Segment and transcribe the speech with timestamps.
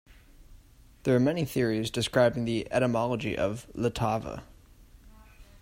[1.03, 4.41] There are many theories describing etymology of "Ltava".